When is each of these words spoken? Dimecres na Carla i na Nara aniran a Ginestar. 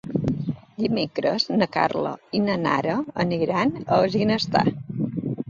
Dimecres 0.85 1.45
na 1.59 1.67
Carla 1.75 2.15
i 2.39 2.41
na 2.47 2.57
Nara 2.65 2.97
aniran 3.27 3.75
a 4.01 4.01
Ginestar. 4.19 4.67